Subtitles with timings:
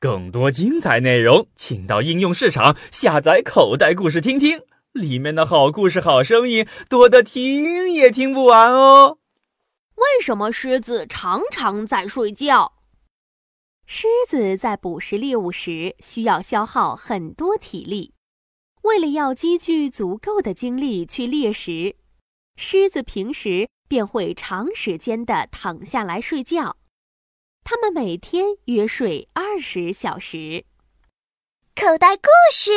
[0.00, 9.18] 更多精彩内容，请到应用市场下载口袋故事听听，里面的好故事、好声音多得听也听不完哦。
[9.96, 12.72] 为什么狮子常常在睡觉？
[13.84, 18.14] 狮子在捕食猎物时需要消耗很多体力，
[18.84, 21.96] 为了要积聚足够的精力去猎食，
[22.56, 26.78] 狮子平时便会长时间的躺下来睡觉。
[27.62, 30.64] 它们每天约睡二十小时。
[31.74, 32.70] 口袋故事。